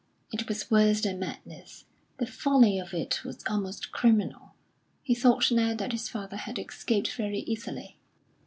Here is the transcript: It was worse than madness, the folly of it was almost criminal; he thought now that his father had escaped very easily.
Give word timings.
It 0.33 0.47
was 0.49 0.71
worse 0.71 1.01
than 1.01 1.19
madness, 1.19 1.85
the 2.17 2.25
folly 2.25 2.79
of 2.79 2.91
it 2.91 3.23
was 3.23 3.43
almost 3.47 3.91
criminal; 3.91 4.55
he 5.03 5.13
thought 5.13 5.51
now 5.51 5.75
that 5.75 5.91
his 5.91 6.09
father 6.09 6.37
had 6.37 6.57
escaped 6.57 7.11
very 7.13 7.41
easily. 7.41 7.97